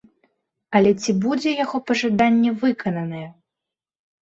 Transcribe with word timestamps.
Але 0.79 0.93
ці 1.03 1.11
будзе 1.25 1.51
яго 1.65 1.77
пажаданне 1.91 2.51
выкананае? 2.65 3.25